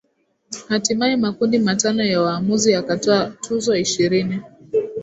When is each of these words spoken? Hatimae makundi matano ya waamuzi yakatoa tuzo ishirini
Hatimae 0.69 1.15
makundi 1.17 1.59
matano 1.59 2.03
ya 2.03 2.21
waamuzi 2.21 2.71
yakatoa 2.71 3.31
tuzo 3.41 3.75
ishirini 3.75 4.41